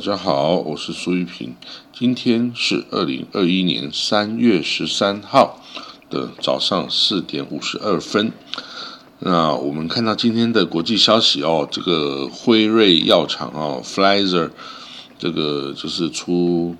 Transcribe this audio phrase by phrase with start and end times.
[0.00, 1.54] 大家好，我是苏玉平。
[1.92, 5.60] 今天是二零二一年三月十三号
[6.08, 8.32] 的早上四点五十二分。
[9.18, 14.50] 那我们看到今天的国际消息哦，这个辉瑞药厂哦 f l i z e r
[15.18, 16.74] 这个就是出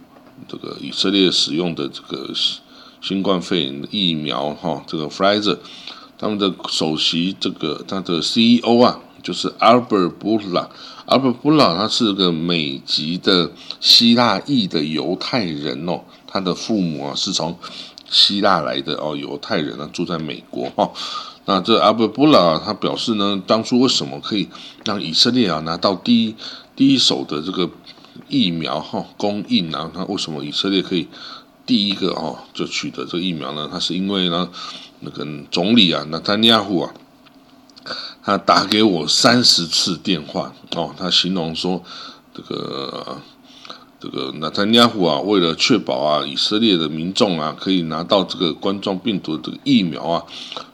[0.49, 2.33] 这个以色列使用的这个
[3.03, 5.59] 新冠肺炎疫苗哈，这个 f l i z e r
[6.17, 10.69] 他们的首席这个他的 CEO 啊，就是 Albert Bourla。
[11.07, 13.51] Albert Bourla 他是个美籍的
[13.81, 17.59] 希腊裔的犹太人哦，他的父母啊是从
[18.09, 20.91] 希腊来的哦，犹太人呢住在美国哈。
[21.47, 24.49] 那这 Albert Bourla 他表示呢，当初为什么可以
[24.85, 26.35] 让以色列啊拿到第一
[26.77, 27.69] 第一手的这个
[28.29, 29.91] 疫苗哈供应啊？
[29.95, 31.09] 那为什么以色列可以
[31.67, 33.69] 第一个哦就取得这个疫苗呢？
[33.73, 34.49] 他是因为呢。
[35.03, 36.93] 那个总理啊，那丹尼亚胡啊，
[38.23, 41.83] 他打给我三十次电话哦，他形容说，
[42.35, 43.19] 这个
[43.99, 50.23] 这个那他尼亚胡啊，为了确保啊以色列的民众啊可以拿到这个冠状病毒的疫苗啊，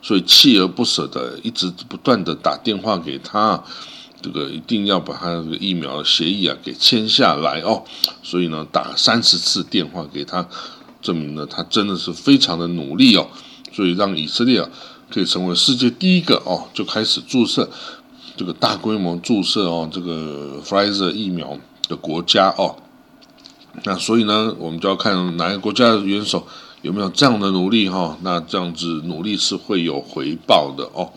[0.03, 3.63] 所以锲而不舍的一直不断的打电话给他，
[4.21, 7.85] 这个一定要把他这个疫苗协议啊给签下来哦，
[8.23, 10.49] 所以呢打三十次电话给他，
[11.01, 13.29] 证明了他真的是非常的努力哦。
[13.73, 14.69] 所以让以色列啊
[15.11, 17.69] 可以成为世界第一个哦，就开始注射
[18.37, 21.57] 这个大规模注射哦这个 Pfizer 疫苗
[21.89, 22.77] 的国家哦。
[23.85, 26.47] 那所以呢，我们就要看哪个国家的元首
[26.83, 28.17] 有没有这样的努力哈。
[28.23, 31.13] 那这样子努力是会有回报的哦。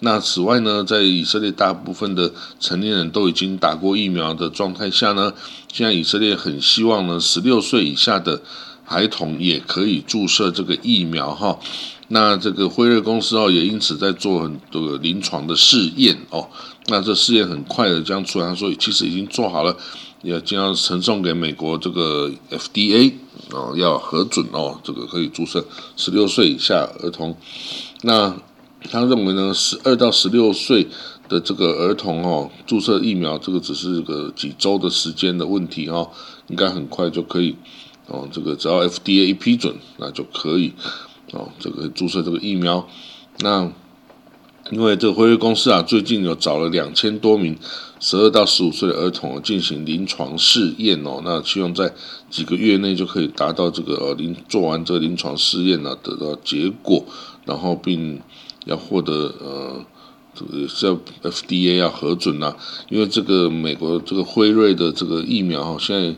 [0.00, 5.32] 那此外呢，在以色列大部分的成年人都已经打过疫苗的状态下呢，
[5.72, 8.42] 现在以色列很希望呢，十六岁以下的
[8.84, 11.58] 孩童也可以注射这个疫苗哈。
[12.08, 16.48] 那这个辉瑞公司哦，也因此在做很多临床的试验哦。
[16.88, 19.76] 那这试验很快的将出来，说其实已经做好了，
[20.22, 23.12] 也将要呈送给美国这个 FDA
[23.52, 25.64] 哦，要核准哦，这个可以注射
[25.96, 27.36] 十六岁以下儿童。
[28.02, 28.36] 那
[28.90, 30.88] 他认为呢，十二到十六岁
[31.28, 36.10] 的这个儿童哦，注射疫苗这个只是个几周的时间的问题哦，
[36.48, 37.54] 应该很快就可以
[38.08, 40.72] 哦，这个只要 FDA 一批准，那就可以。
[41.32, 42.86] 哦，这个注射这个疫苗，
[43.40, 43.72] 那
[44.70, 47.58] 因为这个辉瑞公司啊，最近有找了两千多名
[48.00, 51.92] 十二到十五岁的儿童进行临床试验哦，那希望在
[52.30, 57.04] 几个月内就可以达到这个呃临做完这个临床试验呢，得到结果，
[57.46, 58.20] 然后并
[58.66, 59.84] 要获得呃
[60.34, 62.54] 这个是要 FDA 要核准呐，
[62.90, 66.14] 因为这个美国这个辉瑞的这个疫苗，现在。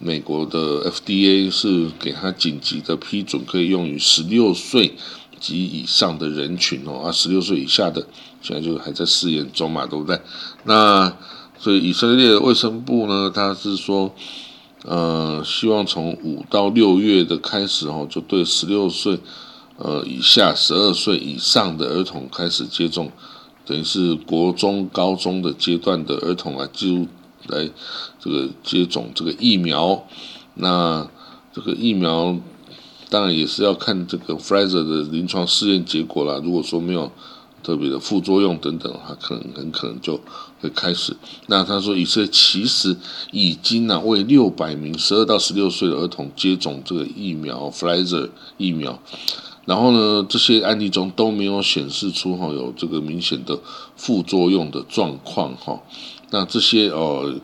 [0.00, 4.94] 美国的 FDA 是给他紧急的批准，可以用于十六岁
[5.40, 8.06] 及以上的人群哦，啊，十六岁以下的
[8.42, 10.20] 现在就还在试验中嘛，对不对？
[10.64, 11.16] 那
[11.58, 14.12] 所以以色列卫生部呢，他是说，
[14.82, 19.18] 呃，希望从五到六月的开始哦，就对十六岁
[19.78, 23.10] 呃以下、十二岁以上的儿童开始接种，
[23.64, 27.06] 等于是国中、高中的阶段的儿童啊，就。
[27.48, 27.68] 来，
[28.24, 30.02] 这个接种这个疫苗，
[30.54, 31.06] 那
[31.52, 32.34] 这个疫苗
[33.10, 36.40] 当然也是要看这个 Pfizer 的临床试验结果啦。
[36.42, 37.12] 如果说没有
[37.62, 40.18] 特别的副作用等等，他可能很可能就
[40.62, 41.14] 会开始。
[41.48, 42.96] 那他说以色列其实
[43.30, 48.98] 已经呢为六百名十二到十六岁的儿童接种这个疫苗 Pfizer 疫苗，
[49.66, 53.60] 然后呢这些案例中都没有显示出哈有这个明显的
[53.96, 55.78] 副作用的状况哈。
[56.30, 57.34] 那这些呃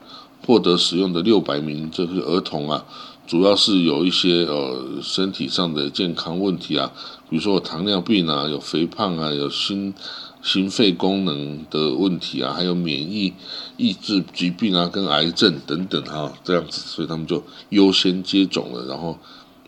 [0.50, 2.84] 获得使用的六百名这个儿童啊，
[3.24, 6.90] 主要是有一些呃身体上的健康问题啊，
[7.28, 9.94] 比如说有糖尿病啊，有肥胖啊，有心
[10.42, 13.32] 心肺功能的问题啊，还有免疫
[13.76, 19.16] 抑制疾病啊，跟癌症等等哈，这样子，所以他们就优先接种了，然后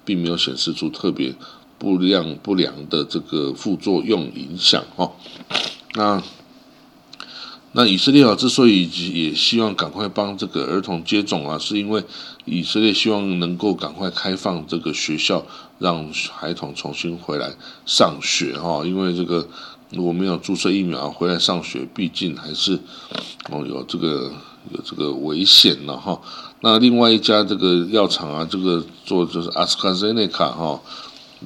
[0.05, 1.33] 并没有显示出特别
[1.79, 5.13] 不良不良的这个副作用影响哈，
[5.95, 6.21] 那。
[7.75, 12.05] 那以色列啊，之所以也希望赶快帮这个儿童接种啊，是因为
[12.45, 15.43] 以色列希望能够赶快开放这个学校，
[15.79, 17.51] 让孩童重新回来
[17.87, 18.83] 上学哈。
[18.85, 19.49] 因为这个
[19.91, 22.79] 如果没有注射疫苗回来上学，毕竟还是
[23.49, 24.31] 哦有这个
[24.71, 26.21] 有这个危险了哈。
[26.61, 30.79] 那另外一家这个药厂啊，这个做就是阿斯卡塞内卡哈，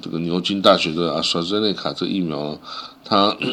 [0.02, 2.58] 这个牛津大学的阿斯卡塞内卡这疫苗，
[3.05, 3.37] 它。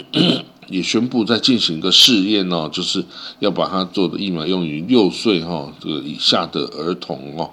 [0.67, 3.05] 也宣布在进行一个试验哦，就是
[3.39, 7.51] 要把它做的疫苗用于六岁哈这个以下的儿童哦。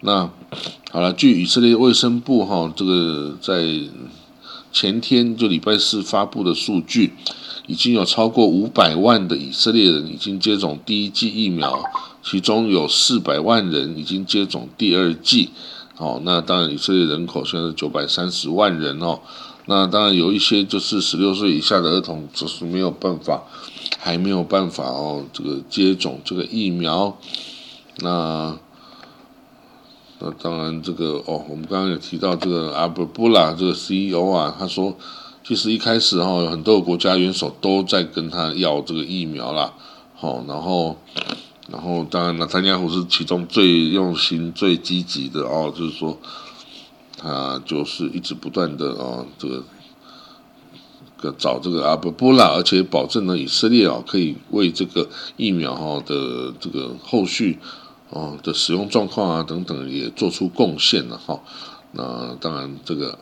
[0.00, 0.28] 那
[0.90, 3.80] 好了，据以色列卫生部哈这个在
[4.72, 7.12] 前天就礼拜四发布的数据，
[7.66, 11.82] 已经有超过五百万的以色列人已经接种第一剂疫苗
[12.22, 15.50] 其中有四百万人已经接种第二剂。
[15.98, 19.20] 哦，那当然以色列人口现在是九百三十万人哦。
[19.66, 23.44] 那当然有一些就是十六岁以下的儿童，就是没有办法，
[23.96, 27.16] 还没有办法哦，这个接种这个疫苗。
[27.98, 28.58] 那
[30.18, 34.96] 那当然这个哦，我们刚刚有提到这个阿布布拉这个 CEO 啊，他说，
[35.44, 39.72] 其实一开始哈，很多国家元首都在跟他要这个疫苗啦。
[40.16, 40.96] 好，然后
[41.68, 46.18] 然后当然，那参加虎是其中最用心、最积极的哦，就是说。
[47.22, 49.62] 他就是一直不断的啊，这个
[51.18, 57.60] 个找这个阿布布拉，而且保证了以色列啊可以为这个疫苗哈的这个后续
[58.10, 61.40] 哦的使用状况啊等等也做出贡献了哈。
[61.92, 63.16] 那当然，这个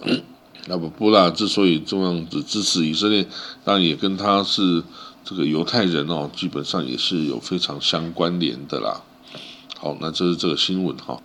[0.69, 3.26] 阿布布拉之所以这样子支持以色列，
[3.64, 4.83] 当然也跟他是
[5.25, 9.02] 这个犹太人哦，基本上也是有非常相关联的啦。
[9.78, 11.21] 好，那这是这个新闻哈。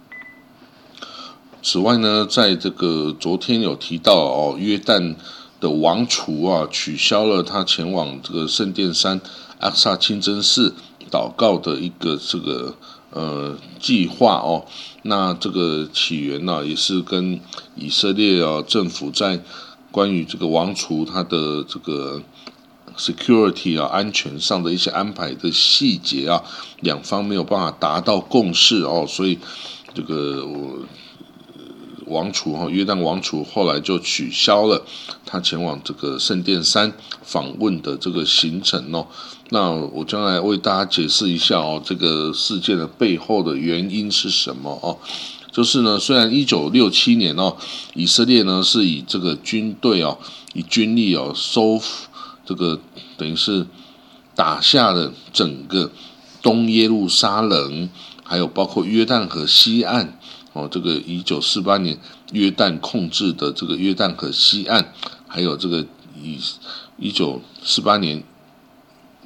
[1.67, 5.15] 此外呢，在这个昨天有提到哦，约旦
[5.59, 9.19] 的王储啊，取消了他前往这个圣殿山
[9.59, 10.75] 阿萨清真寺
[11.09, 12.75] 祷告的一个这个
[13.09, 14.63] 呃计划哦。
[15.01, 17.39] 那这个起源呢，也是跟
[17.75, 19.41] 以色列啊政府在
[19.89, 22.21] 关于这个王储他的这个
[22.95, 26.43] security 啊安全上的一些安排的细节啊，
[26.81, 29.39] 两方没有办法达到共识哦，所以
[29.95, 30.77] 这个我。
[32.07, 34.83] 王储哈，约旦王储后来就取消了
[35.25, 39.07] 他前往这个圣殿山访问的这个行程哦。
[39.49, 44.97] 那我将来为大家解释一下哦，这个事件的背后的原因是什么哦？
[45.51, 47.55] 就是呢，虽然一九六七年哦，
[47.93, 50.17] 以色列呢是以这个军队哦，
[50.53, 52.07] 以军力哦收复
[52.45, 52.79] 这个
[53.17, 53.65] 等于是
[54.35, 55.91] 打下了整个
[56.41, 57.89] 东耶路撒冷，
[58.23, 60.19] 还有包括约旦河西岸。
[60.55, 61.99] 哦，这个一九四八年
[62.31, 64.85] 约旦控制的这个约旦河西岸，
[65.27, 65.85] 还有这个
[66.17, 66.39] 以
[66.97, 68.23] 一九四八年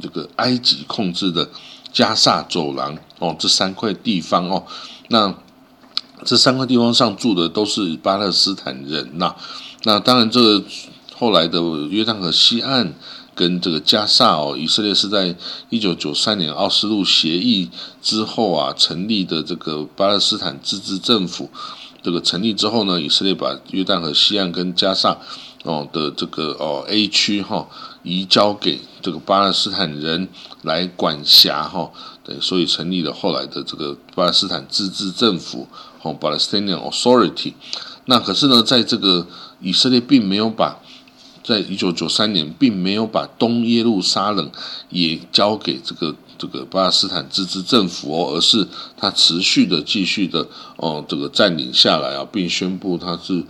[0.02, 1.48] 这个埃及控制的
[1.94, 4.66] 加萨走廊，哦，这三块地方哦，
[5.10, 5.36] 那
[6.26, 9.36] 这三块地方上住的都是巴勒斯坦人呐。
[9.84, 10.64] 那当然，这个
[11.16, 12.96] 后来的约旦河西岸。
[13.40, 15.34] 跟这个加萨哦，以色列是在
[15.70, 17.70] 一九九三年奥斯陆协议
[18.02, 21.50] 之后啊成立的这个巴勒斯坦自治政府。
[22.04, 25.18] 这个成立之后呢，以色列把约旦河西岸跟加萨
[25.64, 27.66] 哦的这个哦 A 区哈
[28.04, 30.28] 移交给这个巴勒斯坦人
[30.64, 31.90] 来管辖哈，
[32.26, 35.66] 对，所以成立了后来的这个巴勒斯坦自治政府
[36.02, 37.54] 哦 Palestinian Authority。
[38.06, 39.26] 那可是呢，在这个
[39.62, 40.78] 以色列并没有把
[41.50, 44.52] 在一九九三年，并没有把东耶路撒冷
[44.92, 53.44] 也交给这个这个巴勒斯坦自治政府哦，而是他持续的继续的哦，这个占领下来啊，并宣布他是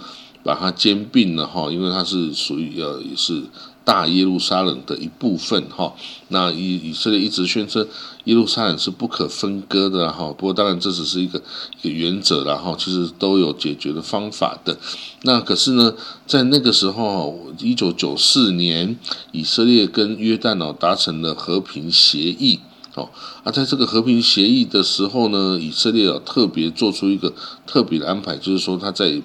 [0.49, 3.43] 把它兼并了哈，因为它是属于呃也是。
[3.85, 5.91] 大耶路撒冷的一部分哈，
[6.27, 7.87] 那以以色列一直宣称
[8.25, 11.41] 耶路撒冷是不可分割的哈，不过当然这只是一个
[11.81, 14.77] 一个原则然后其实都有解决的方法的。
[15.23, 15.95] 那可是呢，
[16.27, 18.95] 在那个时候，一九九四年，
[19.31, 22.59] 以色列跟约旦哦达成了和平协议
[22.93, 23.09] 哦，
[23.43, 27.33] 而在这个和平协议的时候呢，以色列哦特别做出一个
[27.65, 29.19] 特别的安排，就是说他在。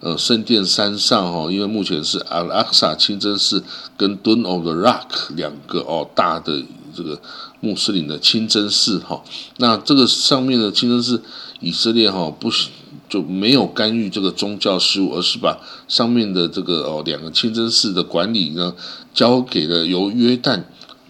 [0.00, 3.64] 呃，圣殿山上哈，因为目前是阿拉萨清真寺
[3.96, 6.62] 跟 Dome of the Rock 两个哦大的
[6.94, 7.20] 这个
[7.60, 9.22] 穆斯林的清真寺哈，
[9.56, 11.22] 那这个上面的清真寺，
[11.60, 12.68] 以色列哈不是
[13.08, 18.74] 就没有干预这个宗教事务，而是把上面的这个哦两个清真寺的管理呢，
[19.12, 20.62] 交给了由约旦。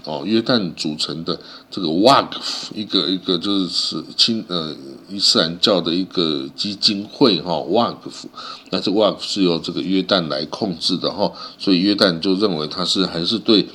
[0.04, 1.38] 哦，约旦组成的
[1.70, 4.74] 这个 WAGF 一个一个就是清呃
[5.08, 8.24] 伊斯兰教的一个基金会哈，WAGF，
[8.70, 13.66] 那这 WAGF 是由这个约旦来控制的哈，所以约旦就认为他是还是对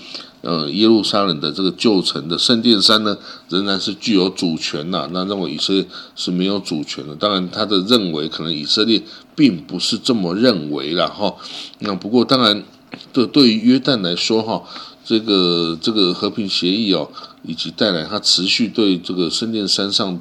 [0.41, 3.17] 呃耶路撒冷的这个旧城的圣殿山呢，
[3.49, 5.85] 仍然是具有主权呐，那认为以色列
[6.15, 7.15] 是没有主权的。
[7.15, 9.01] 当然，他的认为可能以色列
[9.35, 11.35] 并不是这么认为了哈。
[11.79, 12.63] 那不过当然，
[13.11, 14.63] 这对于约旦来说哈。
[15.05, 17.09] 这个这个和平协议哦，
[17.41, 20.17] 以及带来它持续对这个圣殿山上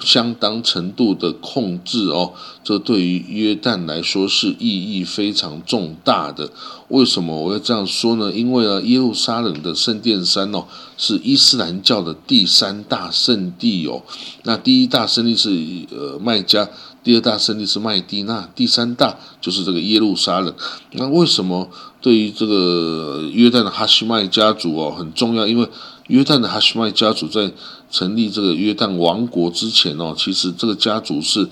[0.00, 2.32] 相当程度的控制哦，
[2.62, 6.50] 这对于约旦来说是意义非常重大的。
[6.88, 8.32] 为什么我要这样说呢？
[8.32, 10.64] 因为呢，耶路撒冷的圣殿山哦，
[10.96, 14.02] 是伊斯兰教的第三大圣地哦。
[14.42, 15.50] 那第一大圣地是
[15.90, 16.68] 呃麦加，
[17.02, 20.54] 第二大圣地是麦地那，第三大就是这个耶路撒冷。
[20.92, 21.68] 那为什么
[22.00, 25.46] 对于这个约旦的哈希麦家族哦很重要？
[25.46, 25.68] 因为
[26.08, 27.52] 约旦的哈希麦家族在
[27.90, 31.48] 成立这个约旦王国之前哦，其实这个家族是。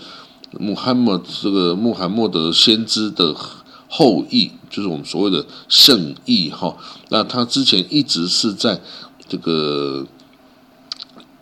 [0.61, 3.35] 穆罕默这个穆罕默德先知的
[3.89, 6.77] 后裔，就是我们所谓的圣裔哈。
[7.09, 8.79] 那他之前一直是在
[9.27, 10.07] 这个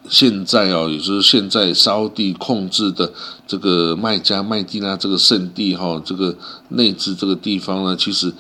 [0.09, 3.13] 现在啊，也就是现在沙地控制的
[3.49, 6.37] 这个麦加麦地那这个圣地哈，这个
[6.69, 8.33] 内治这个地方呢，其实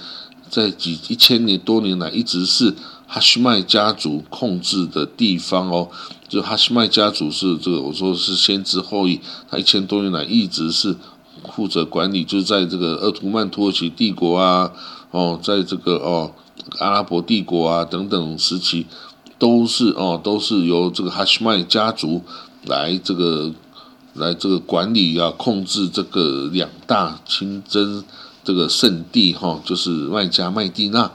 [0.49, 2.73] 在几一千年多年来一直是
[3.13, 5.89] 哈希麦家族控制的地方哦。
[6.29, 10.97] 就哈希麦家族是这个，我说是先知后裔，他一千多年来一直是
[11.53, 14.71] 负责管理，就在这个鄂图曼土耳其帝国啊，
[15.11, 16.31] 哦，在这个哦
[16.79, 18.87] 阿拉伯帝国啊等等时期，
[19.41, 22.23] 都是哦都是由这个哈希麦家族
[22.67, 23.53] 来这个
[24.15, 28.05] 来这个管理啊控制这个两大清真
[28.45, 31.11] 这个圣地哈，就是麦加麦地那，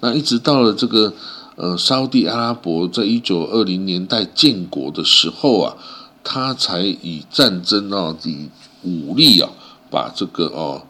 [0.00, 1.12] 那一直到了这个。
[1.60, 5.74] 呃，沙地阿拉伯在一九二零年代建国的时候啊，
[6.22, 8.48] 他才以战争啊，以
[8.84, 9.50] 武力啊，
[9.90, 10.80] 把这个哦，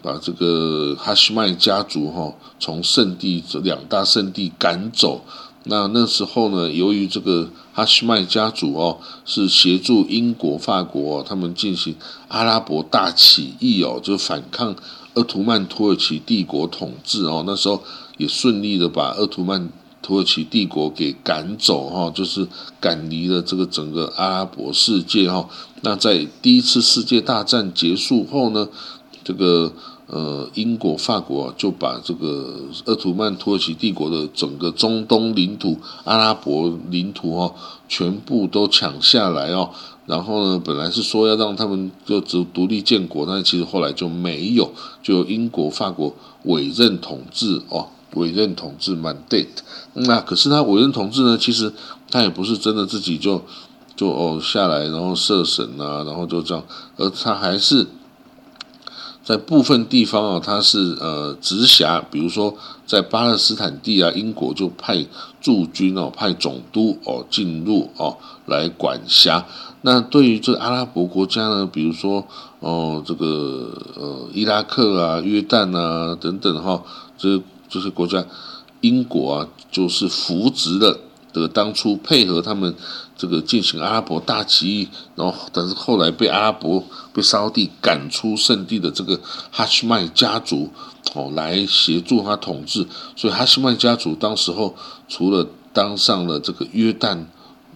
[0.00, 5.22] 把这个哈希麦家族哈，从圣地这两大圣地赶走。
[5.64, 8.96] 那那时候呢，由于这个哈希麦家族哦，
[9.26, 11.94] 是协助英国、法国他们进行
[12.28, 14.74] 阿拉伯大起义哦，就反抗
[15.12, 17.44] 鄂图曼土耳其帝国统治哦。
[17.46, 17.82] 那时候
[18.16, 19.70] 也顺利的把鄂图曼。
[20.02, 22.46] 土耳其帝国给赶走哈，就是
[22.78, 25.48] 赶离了这个整个阿拉伯世界哈。
[25.80, 28.68] 那在第一次世界大战结束后呢，
[29.24, 29.72] 这个
[30.06, 37.52] 呃英国、法国就把这个鄂图曼土耳其帝国的整个中东领土、阿拉伯领土哈，
[37.88, 39.70] 全部都抢下来哦。
[40.04, 44.70] 然后呢，本来是说要让他们就独独立建国，但其实后来就没有，
[45.02, 47.88] 就英国、法国委任统治哦。
[48.14, 49.48] 委任统治 mandate，
[49.92, 51.36] 那可是他委任统治呢？
[51.36, 51.72] 其实
[52.10, 53.44] 他也不是真的自己就
[53.94, 56.64] 就哦下来，然后设审啊，然后就这样，
[56.96, 57.86] 而他还是
[59.22, 65.04] 在部分地方啊，他是呃直辖，比如说在巴勒斯坦地啊，英国就派
[65.42, 69.44] 驻军哦，派总督哦进入哦来管辖。
[69.82, 72.26] 那对于这阿拉伯国家呢，比如说
[72.60, 76.82] 哦这个呃伊拉克啊、约旦啊等等哈，
[77.18, 77.42] 这。
[77.68, 78.24] 这些国家，
[78.80, 80.98] 英国啊，就是扶植了
[81.32, 82.74] 这个当初配合他们
[83.16, 86.82] 这个进行阿拉伯大起义，然后但是后来被阿拉伯
[87.12, 89.20] 被沙地赶出圣地的这个
[89.50, 90.70] 哈希麦家族
[91.14, 92.86] 哦，来协助他统治。
[93.16, 94.74] 所以哈希麦家族当时候
[95.08, 97.26] 除了当上了这个约旦，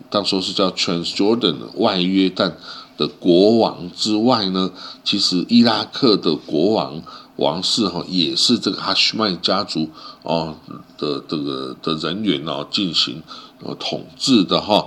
[0.08, 2.52] 当时候是叫 Transjordan 外约旦
[2.96, 4.70] 的国王之外呢，
[5.04, 7.02] 其实伊拉克的国王。
[7.40, 9.88] 王室哈也是这个哈希曼家族
[10.22, 10.54] 哦
[10.98, 13.22] 的这个的人员哦进行
[13.64, 14.86] 呃统治的哈，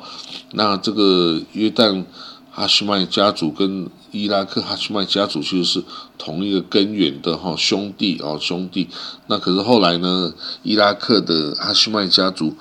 [0.52, 2.06] 那这个约旦
[2.52, 5.84] 哈希曼家族跟伊拉克哈希曼家族其实是
[6.20, 8.88] 同一个根源的哈兄弟哦兄弟，
[9.26, 10.32] 那可是后来呢，
[10.62, 12.54] 伊拉克的哈希曼家族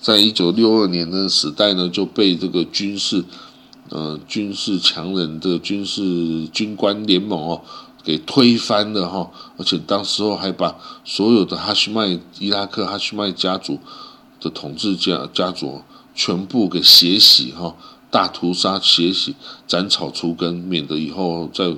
[0.00, 3.24] 在一九六二年的时代呢就被这个军事
[3.88, 7.60] 呃军事强人的军事军官联盟哦。
[8.02, 13.78] 给推翻了哈，而且当时候还把所有的哈希麦伊拉克哈希麦家族
[14.40, 15.82] 的统治家家族
[16.14, 17.74] 全部给血洗哈，
[18.10, 19.34] 大屠杀血洗，
[19.66, 21.74] 斩草除根，免得以后再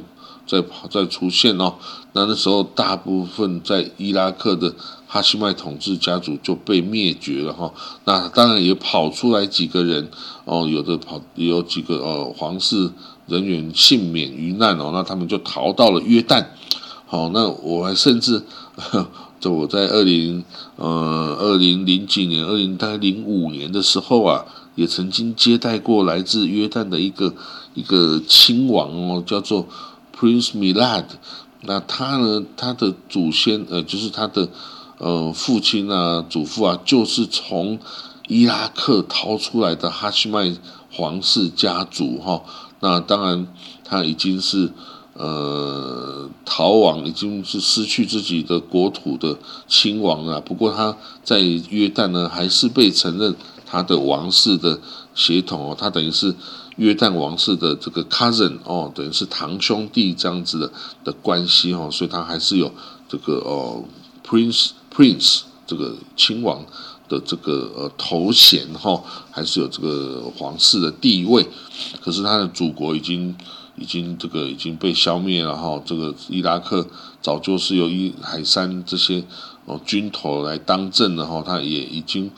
[0.46, 1.74] 再再出现哦。
[2.12, 4.74] 那那时候大部分在伊拉克的
[5.06, 7.72] 哈希麦统治家族就被灭绝了哈。
[8.04, 10.08] 那当然也跑出来几个人
[10.44, 12.90] 哦，有的跑有几个呃皇室。
[13.26, 16.44] 人员幸免于难哦，那他们就逃到了约旦。
[17.06, 18.42] 好，那我还甚至，
[19.38, 20.42] 就我在二零
[20.76, 24.44] 呃二零零几年，二零大概零五年的时候啊，
[24.76, 27.35] 也曾经接待过来自约旦的一个
[27.74, 29.68] 一个亲王哦，叫做
[30.18, 31.04] Prince Milad。
[31.62, 34.48] 那他呢，他的祖先呃，就是他的
[34.96, 37.78] 呃父亲啊、祖父啊，就是从
[38.26, 40.56] 伊拉克逃出来的哈希曼
[40.90, 42.42] 皇室家族哈。
[42.82, 43.46] 那当然，
[43.84, 44.72] 他已经是
[45.14, 50.40] 呃逃亡，已经是失去自己的国土的亲王了。
[50.40, 54.80] 不过他在约旦呢，还是被承认他的王室的
[55.14, 56.34] 血统哦，他等于是
[56.74, 60.72] 约旦王室的这个 cousin 哦，等于是堂兄弟这样子的
[61.04, 62.72] 的关系哦，所以他还是有
[63.08, 63.84] 这个哦
[64.26, 66.66] prince prince 这个亲王
[67.12, 71.46] 的这个呃头衔哈，还是有这个皇室的地位，
[72.01, 73.37] 可是他的祖国已经。
[73.75, 76.87] 已经这个已经被消灭了哈，这个伊拉克
[77.22, 79.25] 早就是由伊海山这些
[79.64, 82.31] 哦军头来当政的哈，他也已经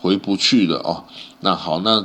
[0.00, 1.04] 回不去了哦。
[1.40, 2.02] 那好，那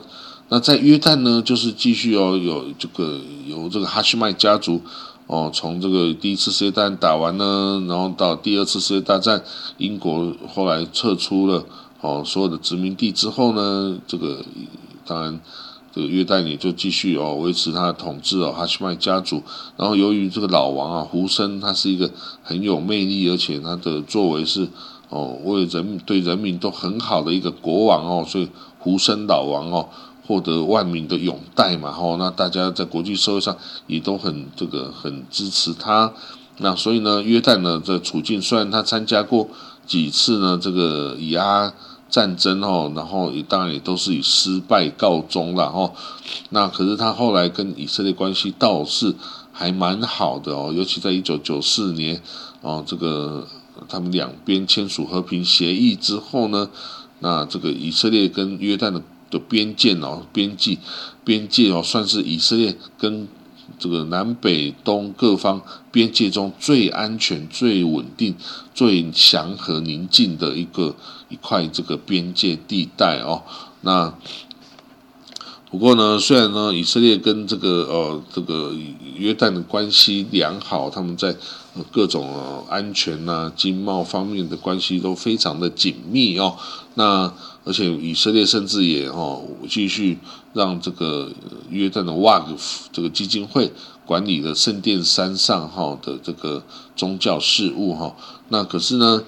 [0.49, 4.81] 那在约旦呢，就是继续哦有这个由这个哈希麦家族
[5.27, 9.41] 哦，从这个第一次世界大战打完呢，然后到第二次世界大战，
[9.77, 11.63] 英国后来撤出了
[12.03, 14.45] 哦所有的殖民地之后呢，这个
[15.07, 15.39] 当然。
[15.95, 19.43] 这个约旦也就继续哦维持他的统治哦，哈希曼家族。
[19.77, 22.09] 然后由于这个老王啊，胡森他是一个
[22.41, 24.67] 很有魅力，而且他的作为是
[25.09, 29.87] 哦为人对人民都很好的一个国王哦，所以胡森老王哦
[30.25, 31.95] 获得万民的拥戴嘛。
[31.95, 36.11] 哦，那大家在国际社会上也都很这个很支持他。
[36.57, 39.47] 那所以呢，约旦呢这处境虽然他参加过
[39.85, 41.71] 几次呢这个以阿。
[42.13, 45.91] 战争哦，然后也当然也都是以失败告终了哦。
[46.51, 49.15] 那可是他后来跟以色列关系倒是
[49.51, 52.21] 还蛮好的哦，尤其在一九九四年
[52.61, 53.47] 哦，这个
[53.89, 56.69] 他们两边签署和平协议之后呢，
[57.17, 60.77] 那这个以色列跟约旦的的边界哦，边际
[61.23, 63.27] 边界哦，算是以色列跟。
[63.79, 68.35] 这个南北东各方边界中最安全、最稳定、
[68.73, 70.95] 最祥和宁静的一个
[71.33, 73.41] 一块这个边界地带哦。
[73.81, 74.13] 那
[75.71, 78.71] 不过呢，虽然呢，以色列跟这个呃这个
[79.15, 81.35] 约旦的关系良好，他们在
[81.91, 86.55] 各种安全呐、经贸方面的关系都非常的紧密哦。
[86.93, 90.19] 那而且以色列甚至也哦继续
[90.53, 91.31] 让这个
[91.69, 93.71] 约旦的瓦格夫这个基金会
[94.05, 96.63] 管理了圣殿山上哈的这个
[96.95, 98.15] 宗教事务哈。
[98.49, 99.23] 那可是呢，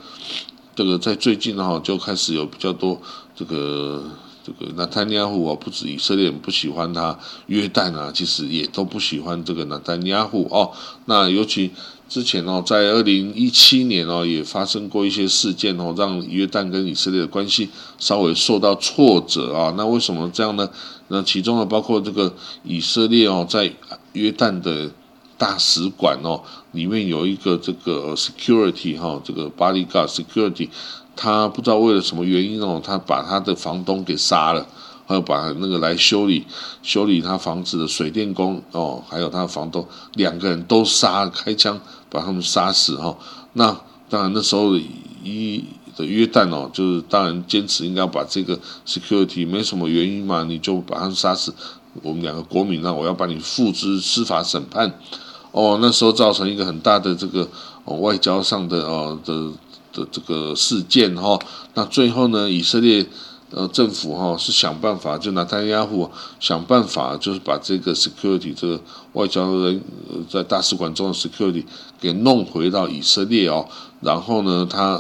[0.76, 3.02] 这个在最近哈就开始有比较多
[3.36, 4.04] 这个
[4.44, 10.72] 这个纳坦尼亚胡啊，不止以色列人不喜欢他，约旦啊其实也都不喜欢这个纳坦尼亚胡哦。
[11.06, 11.72] 那尤其。
[12.08, 19.74] 之前哦，在二零一七年哦，也发生过一些事件哦，让约旦跟以色列的关系稍微受到挫折啊。
[19.76, 20.70] 那为什么这样呢？
[21.08, 22.32] 那其中呢，包括这个
[22.64, 23.74] 以色列哦，在
[24.14, 24.92] 约旦的
[25.36, 26.44] 大使馆哦，
[26.76, 30.70] 里面有一个这个 security 哈，这个 bodyguard security，
[31.16, 34.68] 他不知道为了什么原因哦，他把他的房东给杀了。
[35.08, 36.44] 还有把那个来修理
[36.82, 43.16] 修理他房子的水电工哦，还有他的房东两个人都杀开枪把他们杀死哈。
[43.54, 44.76] 那当然那时候
[45.24, 45.64] 一
[45.96, 51.54] 的约旦哦，就是当然坚持应该要把这个 security 没什么原因嘛，你就把他们杀死。
[52.02, 55.00] 我们两个国民呢，我要把你付之司法审判。
[55.56, 57.48] 哦，那时候造成一个很大的这个
[57.86, 59.52] 哦外交上的哦的
[59.94, 61.40] 的这个事件哈。
[61.76, 63.06] 那最后呢，以色列。
[63.52, 66.10] 呃，政府哈是想办法，就拿丹亚胡
[66.42, 68.82] 想办法，就是把这个 security 这个
[69.14, 69.82] 外交人
[70.28, 71.64] 在大使馆中的 security
[72.02, 73.66] 给弄回到以色列哦。
[74.02, 75.00] 然后呢，他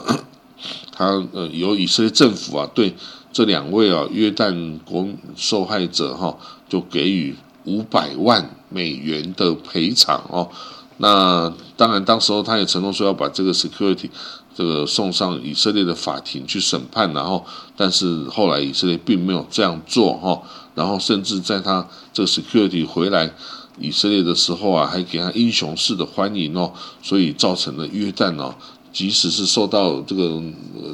[0.91, 2.95] 他呃由以色列政府啊对
[3.33, 6.37] 这两位啊约旦国受害者哈
[6.69, 10.49] 就给予五百万美元的赔偿哦。
[10.97, 14.09] 那当然，当时候他也承诺说要把这个 security。
[14.57, 20.41] 这个送上以色列的法庭去审判，然后，但是后来以色列并没有这样做哈，
[20.73, 23.29] 然后甚至在他这个 security 回来
[23.77, 28.55] 以色列的时候啊，还给他英雄式的欢迎哦，所以造成了约旦哦，
[28.95, 30.41] 即使是受到这个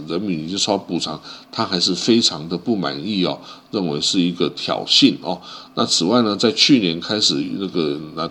[0.07, 5.39] 人民已经受到补偿，他还是非常的不满意哦，认为是一个挑衅哦。
[5.75, 8.27] 那此外呢，在去年开始那个那。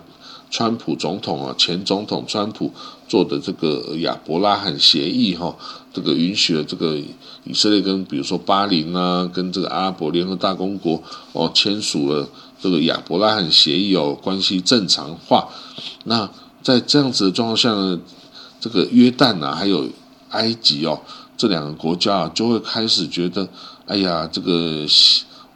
[0.53, 2.73] 川普总统啊，前总统川普
[3.07, 5.55] 做的这个亚伯拉罕协议哈，
[5.95, 6.97] 这个允许了这个
[7.45, 12.29] 以色列跟比如说巴林啊，跟这个阿拉伯联合大公国哦签署了
[12.61, 15.49] 这个亚伯拉罕协议哦，关系正常化。
[16.03, 16.29] 那
[16.65, 18.01] 在这样子的状况下呢，
[18.61, 19.89] 这个约旦啊，还有
[20.29, 21.01] 埃及哦，
[21.37, 23.49] 这两个国家啊，就会开始觉得，
[23.87, 24.87] 哎呀，这个。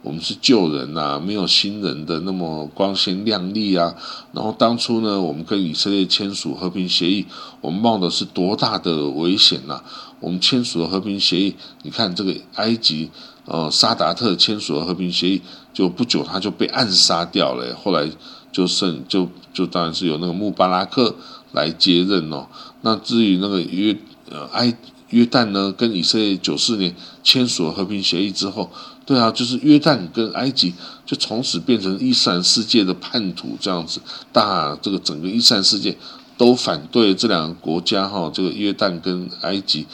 [0.01, 3.91] 我们是旧人呐，没有新人的那么光鲜亮丽啊。
[4.33, 7.25] 然后当初呢，我们跟以色列签署和平协议，
[7.59, 9.81] 我们冒的是多大的危险呐！
[10.19, 13.09] 我们签署了和平协议，你看这个埃及，
[13.45, 15.41] 呃，沙达特签署了和平协议，
[15.73, 17.75] 就不久他就被暗杀掉了。
[17.75, 18.07] 后来
[18.51, 21.15] 就剩就就当然是有那个穆巴拉克
[21.55, 22.45] 来接任哦。
[22.81, 23.97] 那至于那个约
[24.29, 24.71] 呃埃
[25.09, 28.69] 约旦呢，跟以色列九四年签署了和平协议之后。
[29.07, 30.73] 对啊，就是约旦跟埃及
[31.05, 35.95] 就从此变成伊斯兰世界的叛徒这样子，大这个整个伊斯兰世界
[36.37, 39.85] 都反对这两个国家哈，这个约旦跟埃及。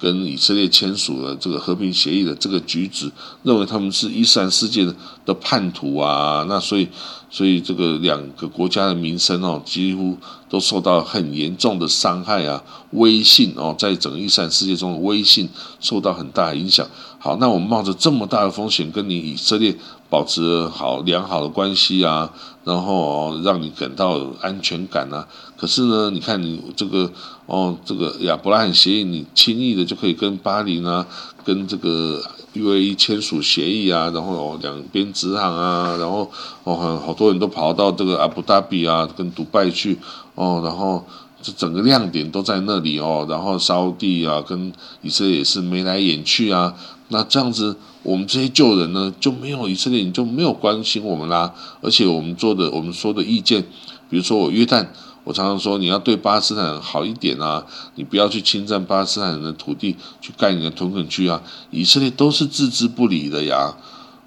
[0.00, 3.10] 跟以色列签署了这个和平协议的这个举止，
[3.42, 4.94] 认为他们是伊斯兰世界的
[5.26, 6.86] 的叛徒啊，那所以
[7.30, 10.16] 所以这个两个国家的民生哦，几乎
[10.48, 12.62] 都受到很严重的伤害啊，
[12.92, 16.86] 威信哦，在整个伊斯兰世界中的威信受到很大的影响。
[17.18, 19.76] 好，那我们冒着这么大的风险跟你以色列
[20.08, 22.30] 保持好良好的关系啊，
[22.64, 25.26] 然后让你感到安全感啊。
[25.56, 27.10] 可是呢，你看你这个
[27.46, 31.06] 哦，这个亚伯拉罕协议，你轻易的就可以跟巴黎啊，
[31.44, 32.22] 跟这个
[32.54, 36.30] UAE 签署协议啊，然后两边直航啊，然后
[36.64, 39.98] 哦，好多人都跑到这个阿布达比啊，跟迪拜去
[40.34, 41.04] 哦，然后。
[41.40, 46.74] 这整个亮点都在那里哦，然后沙地啊跟以色列也是眉来眼去啊，
[47.10, 47.76] 那这样子
[48.08, 51.54] 我们这些旧人呢就没有以色列，你就没有关心我们啦。
[51.82, 53.62] 而且我们做的我们说的意见，
[54.08, 54.86] 比如说我约旦，
[55.24, 57.66] 我常常说你要对巴勒斯坦人好一点啊，
[57.96, 63.76] 你不要去侵占巴勒斯坦人的土地，去盖你的屯垦区啊，以色列都是置之不理的呀。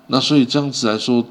[0.07, 1.25] 那所以这样子来说，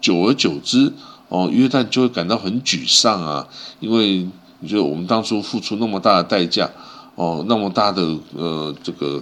[0.00, 0.92] 久而久之
[1.28, 3.48] 哦，约旦就会感到很沮丧啊，
[3.80, 4.28] 因为。
[4.62, 6.68] 你觉得我们当初付出那么大的代价，
[7.14, 8.02] 哦，那么大的
[8.36, 9.18] 呃这个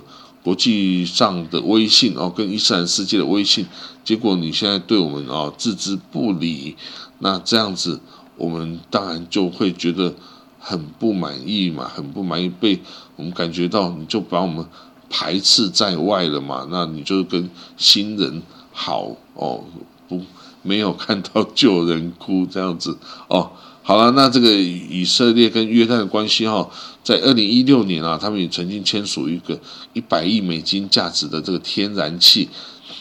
[0.49, 3.67] 国际上的威信哦，跟伊斯兰世界的威信，
[4.03, 6.75] 结果你现在对我们啊置之不理，
[7.19, 8.01] 那这样子
[8.35, 10.15] 我们当然就会觉得
[10.59, 12.81] 很不满意嘛，很不满意，被
[13.17, 14.65] 我们感觉到你就把我们
[15.11, 19.63] 排斥在外了嘛，那你就跟新人好哦，
[20.09, 20.23] 不
[20.63, 22.97] 没有看到旧人哭这样子
[23.29, 23.53] 哦。
[23.89, 26.69] 好了，那这个以色列跟约旦的关系哈，
[27.03, 29.59] 在二零一六年啊，他们也曾经签署一个
[29.95, 32.51] 一百亿美金价值的这个天然气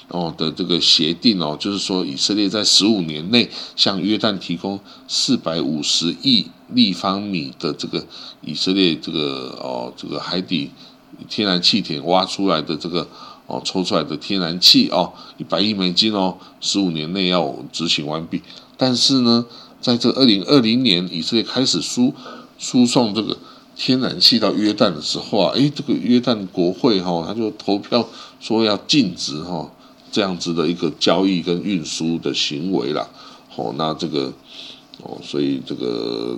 [0.08, 8.06] 哦的这个协定哦，就是说以色列在十五年内向约旦提供四百五十亿立方米的这个
[8.40, 10.72] 以色列这个哦这个海底
[11.28, 13.06] 天然气田挖出来的这个
[13.48, 18.42] 哦抽出来的天然气哦一百亿美金哦，十五年内要执行完毕，
[18.78, 19.46] 但是呢。
[19.80, 22.14] 在这二零二零年，以色列开始输
[22.58, 23.38] 输送这个
[23.76, 28.06] 天然气到约旦的时候啊，诶，这个约旦国会哈，他就投票
[28.40, 29.72] 说要禁止哈
[30.12, 33.08] 这样子的一个交易跟运输的行为啦。
[33.56, 34.34] 哦，那这个
[35.04, 36.38] 哦，所以这个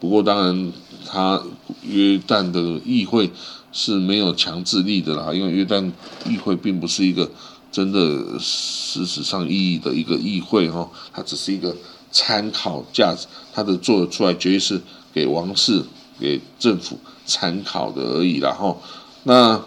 [0.00, 0.72] 不过当然，
[1.06, 1.40] 他
[1.82, 3.30] 约旦的议会
[3.72, 5.90] 是没有强制力的啦，因为约旦
[6.26, 7.30] 议会并不是一个
[7.70, 11.74] 真的事实上意义的一个议会哈，它只是一个。
[12.10, 14.80] 参考价值，它的做出来绝对是
[15.12, 15.84] 给王室、
[16.18, 18.38] 给政府参考的而已。
[18.38, 18.80] 然后，
[19.24, 19.64] 那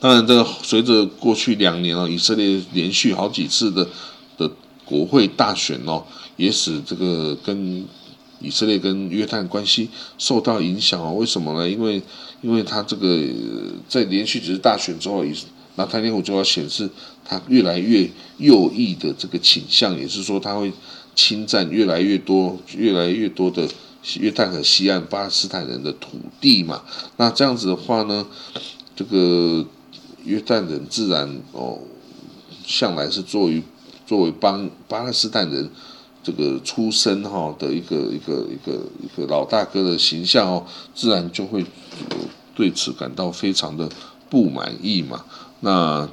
[0.00, 3.88] 当然，这个随着过去两年哦，以色列连续好几次的
[4.36, 4.50] 的
[4.84, 6.04] 国会大选哦，
[6.36, 7.86] 也使这个跟
[8.40, 11.14] 以色列跟约旦关系受到影响哦。
[11.14, 11.68] 为什么呢？
[11.68, 12.02] 因为，
[12.42, 13.22] 因为他这个
[13.88, 15.32] 在连续几次大选之后，以
[15.76, 16.90] 那他那会就要显示
[17.24, 20.72] 他越来越右翼的这个倾向，也是说他会。
[21.14, 23.68] 侵占越来越多、越来越多的
[24.18, 26.82] 约旦河西岸巴勒斯坦人的土地嘛？
[27.16, 28.26] 那这样子的话呢，
[28.96, 29.64] 这个
[30.24, 31.78] 约旦人自然哦，
[32.66, 33.62] 向来是作为
[34.06, 35.70] 作为帮巴勒斯坦人
[36.22, 38.72] 这个出身哈的一个一个一个
[39.02, 41.64] 一个老大哥的形象哦，自然就会
[42.54, 43.88] 对此感到非常的
[44.28, 45.24] 不满意嘛。
[45.60, 46.08] 那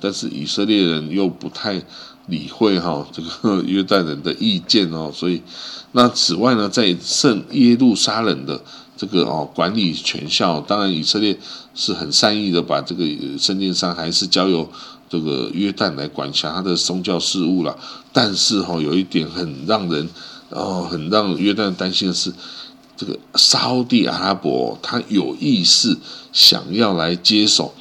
[0.00, 1.82] 但是以色列人又不太。
[2.26, 5.40] 理会哈这个约旦人的意见哦，所以
[5.92, 8.60] 那此外呢，在圣耶路撒冷的
[8.96, 11.38] 这个哦管理权效，当然以色列
[11.74, 13.04] 是很善意的把这个
[13.38, 14.68] 圣殿山还是交由
[15.08, 17.78] 这个约旦来管辖他的宗教事务了。
[18.12, 20.08] 但是哈有一点很让人
[20.50, 22.32] 哦很让约旦担心的是，
[22.96, 25.96] 这个沙地阿拉伯他有意识
[26.32, 27.72] 想要来接手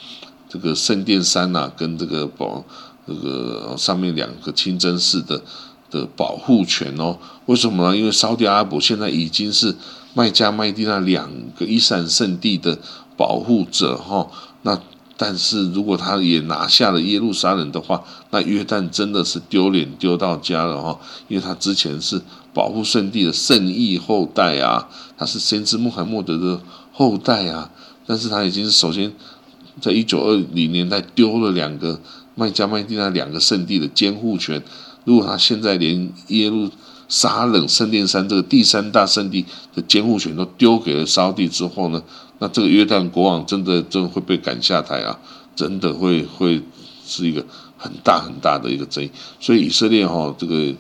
[0.48, 2.64] 这个圣殿山呐，跟这个保。
[3.08, 5.42] 这个上面两个清真寺的
[5.92, 7.96] 的保护权哦，为什么呢？
[7.96, 9.76] 因为沙特阿拉伯现在已经是
[10.16, 12.80] 麦加、麦地那两个伊斯兰圣地的
[13.16, 14.28] 保护者哈。
[14.64, 14.82] 那
[15.16, 21.00] 但是如果他也拿下了耶路撒冷的话，那约旦真的是丢脸丢到家了哈。
[21.28, 22.20] 因为他之前是
[22.54, 26.60] 保护圣地的圣裔后代啊，他是先知穆罕默德的
[26.92, 27.70] 后代啊，
[28.08, 29.14] 但是他已经首先
[29.80, 32.02] 在一九二零年代丢了两个。
[32.36, 34.62] 麦加、麦地那两个圣地的监护权，
[35.04, 36.70] 如果他现在连耶路
[37.08, 42.04] 撒冷圣殿山这个第三大圣地的监护权都丢给了沙地之后呢，
[42.40, 45.18] 那这个约旦国王真的真的会被赶下台啊！
[45.56, 46.62] 真的会会
[47.06, 47.46] 是一个
[47.78, 49.10] 很大很大的一个争议。
[49.40, 50.74] 所以以色列哈这个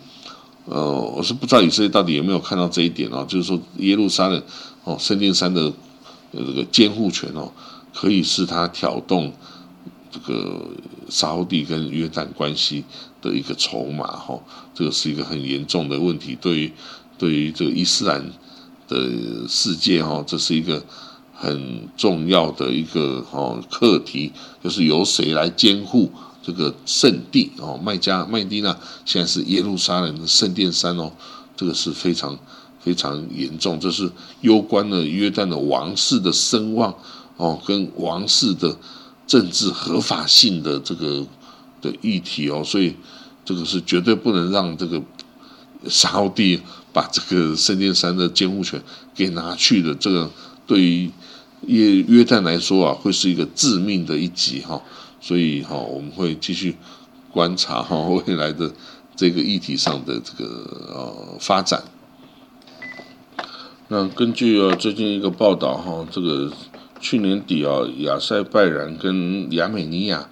[0.66, 4.42] 呃，我是不知道以色列到底有没有看到这一点哦，就是说耶路撒冷
[4.84, 5.72] 哦圣殿山的
[6.34, 7.50] 这个监护权哦，
[7.94, 9.32] 可以是他挑动
[10.16, 10.66] 这个
[11.10, 12.86] 沙地跟约旦关系
[13.22, 14.40] 的一个筹码哈，
[14.74, 16.72] 这个是一个很严重的问题，对于
[17.18, 18.24] 对于这个伊斯兰
[18.88, 19.12] 的
[19.50, 20.82] 世界哈，这是一个。
[21.38, 24.32] 很重要的一个哦课题，
[24.64, 26.10] 就是由谁来监护
[26.42, 27.78] 这个圣地哦？
[27.84, 31.12] 麦加麦地那现在是耶路撒冷的圣殿山哦，
[31.58, 32.40] 这个是非常
[32.80, 36.96] 非常严重，这是攸关了约旦的王室的声望
[37.36, 38.74] 哦，跟王室的
[39.28, 41.26] 政治合法性的这个
[41.82, 42.96] 的议题哦，所以
[43.44, 45.02] 这个是绝对不能让这个
[45.88, 46.62] 沙地
[46.92, 48.82] 把这个圣殿山的监护权
[49.14, 50.32] 给拿去的，这个
[50.68, 51.12] 对于。
[51.68, 54.80] 约约旦来说啊，会是一个致命的一击哈，
[55.20, 56.76] 所以哈，我们会继续
[57.32, 58.72] 观察哈 未来的
[59.16, 60.46] 这个议题上的这个
[60.94, 61.84] 呃发展。
[63.88, 66.52] 那根据啊最近一个报道哈，这个
[67.06, 70.28] 去年底啊，亚塞拜然跟亚美尼亚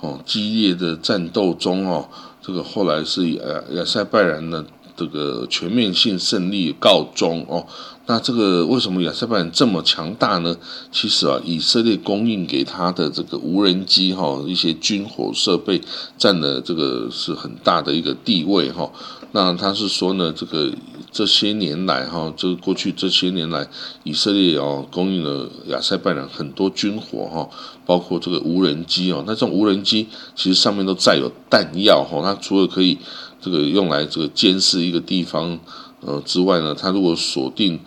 [0.00, 2.08] 哦激烈的战斗中哦，
[2.42, 7.64] 这个后来是亚亚塞拜然呢这个全面性胜利告终哦。
[8.08, 10.56] 那这个为什么亚塞拜然这么强大呢？
[10.90, 15.80] 其实啊，以色列供应给他的这个无人机哈，一些军火设备
[16.18, 18.90] 占了这个是很大的一个地位哈。
[19.30, 20.72] 那他是说呢，这个
[21.16, 23.66] 这些年来哈，这个过去这些年来，
[24.04, 27.48] 以色列哦供应了亚塞拜然很多军火哈，
[27.86, 29.24] 包括这个无人机哦。
[29.26, 32.98] 那这种无人机其实上面都载有弹药哈，它除了可以
[33.40, 35.58] 这个用来这个监视一个地方。
[36.02, 37.80] 呃，之外呢，它如果锁定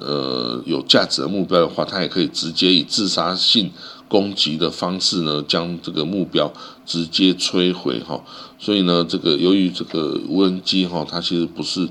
[0.00, 3.70] 呃有价值的目标的话，它也可以直接以自杀性
[4.08, 6.52] 攻击的方式呢，将这个目标
[6.84, 8.20] 直接摧毁哈。
[8.58, 11.88] 所以呢，这个由于这个无人机哈，它其实不是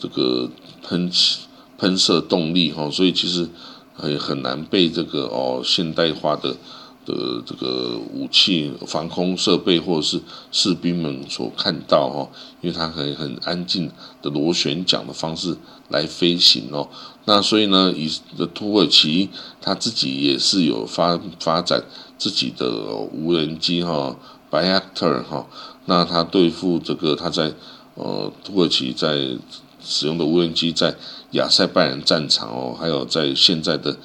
[0.00, 0.50] 这个
[0.82, 1.40] 喷气
[1.78, 3.48] 喷射动力哈，所以其实
[4.04, 6.56] 也很难被这个哦现代化的。
[7.06, 10.20] 的这个武器、防空设备或者是
[10.52, 12.28] 士兵们所看到哈，
[12.60, 15.56] 因为它可以很安静的螺旋桨的方式
[15.88, 16.86] 来飞行哦。
[17.24, 18.08] 那所以呢，以
[18.52, 19.30] 土耳其
[19.62, 21.82] 他自己也是有发发展
[22.18, 24.14] 自己的无人机哈
[24.50, 25.46] ，Bayaktar 哈。
[25.86, 27.54] 那他对付这个他在
[27.94, 29.36] 呃土耳其在
[29.82, 30.94] 使用的无人机在
[31.32, 33.96] 亚塞拜然战场哦，还有在现在的。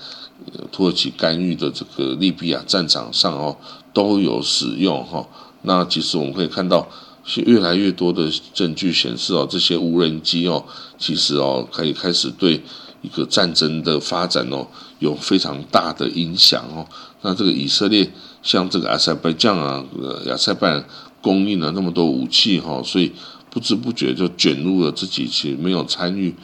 [0.70, 3.56] 土耳其干预的这个利比亚战场上哦，
[3.94, 5.26] 都有使用哈。
[5.62, 6.88] 那其实我们可以看到，
[7.24, 10.64] 是越来越多的证据显示哦，这些无人机哦，
[11.00, 12.62] 其实哦可以开始对
[13.02, 14.68] 一个战争的发展哦
[15.00, 16.86] 有非常大的影响哦。
[17.22, 18.12] 那这个以色列
[18.44, 20.86] 向这个阿塞拜疆啊、呃亚塞拜然
[21.22, 23.12] 供应了那么多武器哈，所以
[23.56, 26.36] 不知不觉就卷入了自己其实没有参与。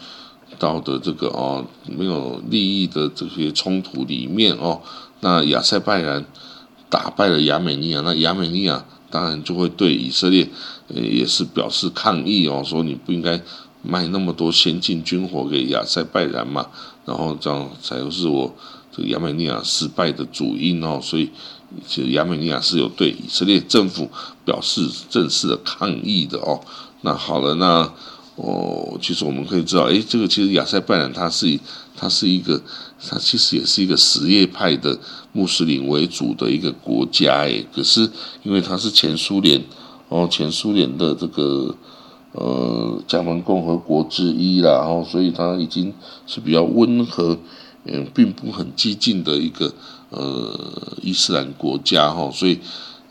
[0.59, 4.79] 到的这个哦，没有利益的这些冲突里面哦，
[5.21, 6.23] 那亚塞拜然
[6.87, 10.47] 打败了亚美尼亚，那亚美尼亚当然就会对以色列
[10.89, 13.41] 也是表示抗议哦，说你不应该
[13.81, 16.67] 卖那么多先进军火给亚塞拜然嘛，
[17.05, 18.53] 然后这样才是我
[18.95, 21.31] 这个亚美尼亚失败的主因哦，所以
[21.87, 24.07] 其实亚美尼亚是有对以色列政府
[24.45, 26.61] 表示正式的抗议的哦。
[27.01, 27.91] 那好了，那。
[28.37, 31.59] 哦，其实我们可以知道，哎，这个其实亚塞拜然它是
[31.95, 32.59] 它是一个，
[33.07, 34.97] 它其实也是一个什叶派的
[35.33, 38.09] 穆斯林为主的一个国家，哎，可是
[38.41, 39.61] 因为它是前苏联，
[40.07, 41.75] 哦，前苏联的这个
[42.31, 45.93] 呃加盟共和国之一啦，然后所以它已经
[46.25, 47.37] 是比较温和，
[47.83, 49.71] 嗯，并不很激进的一个
[50.09, 50.57] 呃
[51.03, 52.57] 伊斯兰国家，哈，所以。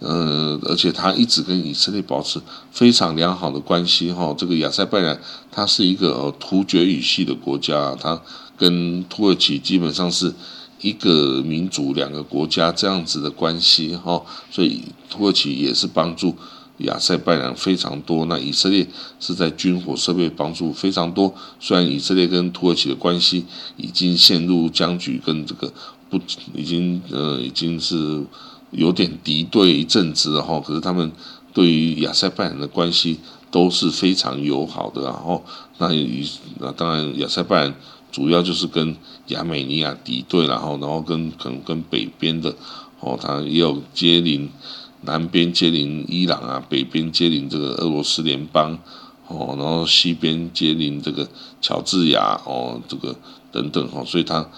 [0.01, 2.41] 呃，而且他一直跟以色列保持
[2.73, 4.35] 非常良好的关系哈。
[4.37, 5.21] 这个亚塞拜然，
[5.53, 8.19] 它是一个突厥语系的国家，它
[8.57, 10.33] 跟土耳其基本上是
[10.81, 14.23] 一个民族两个国家这样子的关系哈。
[14.51, 16.35] 所以土耳其也是帮助
[16.79, 18.25] 亚塞拜然非常多。
[18.25, 18.87] 那以色列
[19.19, 21.35] 是在军火设备帮助非常多。
[21.61, 23.45] 虽然以色列跟土耳其的关系
[23.77, 25.71] 已经陷入僵局，跟这个
[26.09, 26.19] 不
[26.55, 28.25] 已经呃已经是。
[28.71, 31.11] 有点敌对一阵子哈，可是他们
[31.53, 33.19] 对于亚塞拜然的关系
[33.51, 35.45] 都是非常友好的，然后
[35.79, 35.89] 那
[36.61, 37.75] 那当然亚塞拜然
[38.13, 42.55] 主要就是跟亚美尼亚敌对，然后然后跟可能跟北边的
[43.01, 44.49] 哦，他也有接邻
[45.03, 48.79] 南边接邻伊朗啊，北边接邻这个俄罗斯联邦
[49.27, 51.29] 哦，然后西边接邻这个
[51.61, 53.17] 乔治亚哦，这个
[53.51, 54.49] 等等哈，所以他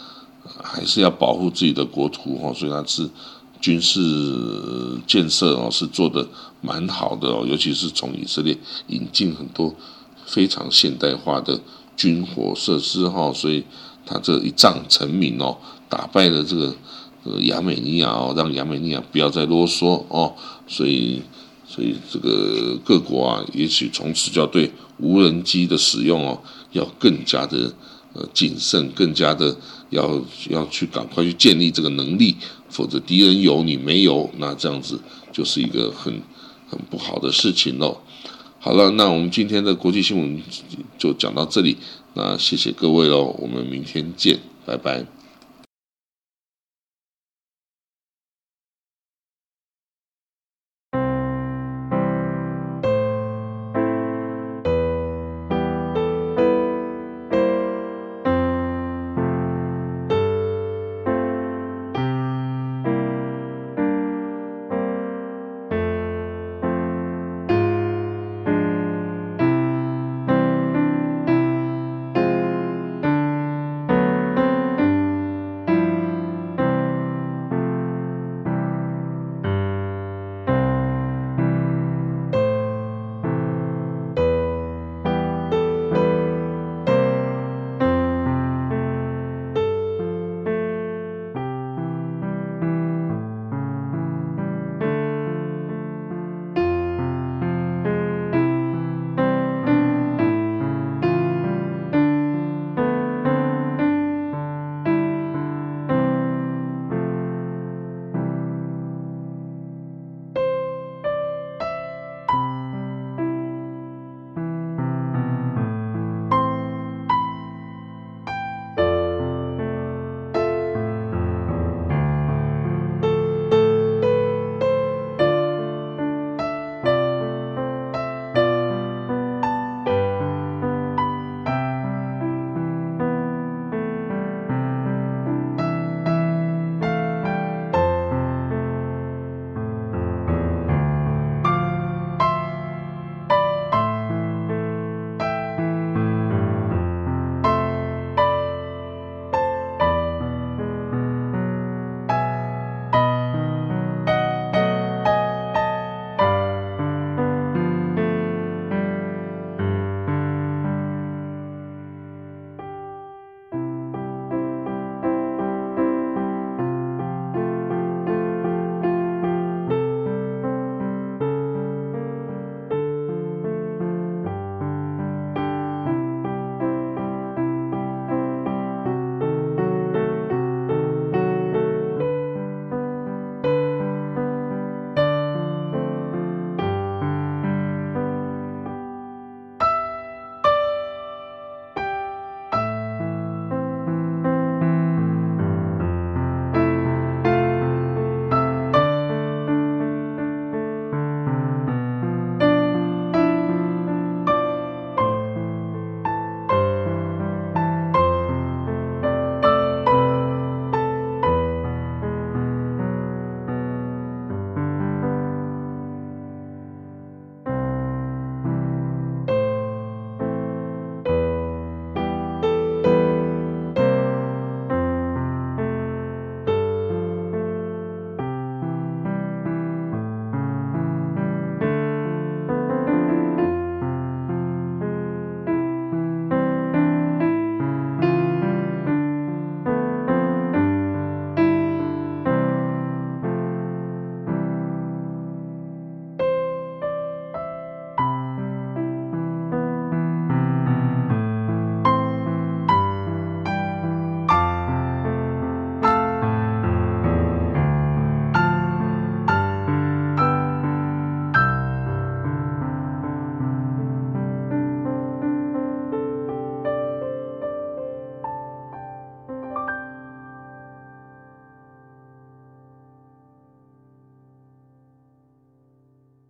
[0.62, 3.09] 还是要保护自己的国土哈，所以他是。
[3.62, 6.29] 军事建设哦是做的
[6.61, 9.72] 蛮好的哦，尤其是从以色列引进很多
[10.27, 11.61] 非常现代化的
[11.96, 13.64] 军火设施哈，所以
[14.05, 15.57] 他这一仗成名哦，
[15.88, 16.75] 打败了这个
[17.22, 20.35] 呃亚美尼亚哦，让亚美尼亚不要再啰嗦哦，
[20.66, 21.22] 所以
[21.64, 27.72] 所以这个各国啊，也许从此就要对无人机的使用哦，要更加的
[28.12, 29.57] 呃谨慎，更加的
[29.90, 32.37] 要要去赶快去建立这个能力。
[32.73, 34.99] 否则敌人有你没有，那这样子
[35.31, 36.21] 就是一个很
[36.69, 37.99] 很不好的事情喽。
[38.59, 40.43] 好了，那我们今天的国际新闻
[40.97, 41.77] 就讲到这里，
[42.15, 45.05] 那谢谢各位喽，我们明天见，拜拜。